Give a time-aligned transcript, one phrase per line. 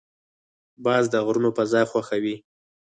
[0.85, 2.35] باز د غرونو فضا خوښوي